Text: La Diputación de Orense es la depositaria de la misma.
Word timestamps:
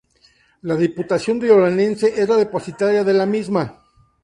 La 0.63 0.75
Diputación 0.75 1.37
de 1.39 1.51
Orense 1.51 2.19
es 2.19 2.27
la 2.27 2.35
depositaria 2.37 3.03
de 3.03 3.13
la 3.13 3.27
misma. 3.27 3.85